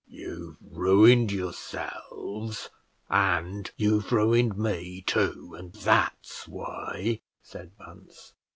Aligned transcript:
"You've 0.07 0.57
ruined 0.61 1.31
yourselves, 1.31 2.71
and 3.07 3.69
you've 3.77 4.11
ruined 4.11 4.57
me 4.57 5.03
too, 5.05 5.53
and 5.55 5.73
that's 5.73 6.47
why," 6.47 7.21
said 7.43 7.77
Bunce. 7.77 8.33